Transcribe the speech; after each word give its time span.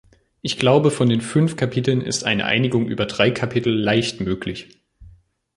Ich 0.41 0.57
glaube, 0.57 0.89
von 0.89 1.09
den 1.09 1.21
fünf 1.21 1.57
Kapiteln 1.57 2.01
ist 2.01 2.23
eine 2.23 2.45
Einigung 2.45 2.87
über 2.87 3.05
drei 3.05 3.29
Kapitel 3.29 3.71
leicht 3.71 4.19
möglich. 4.19 4.81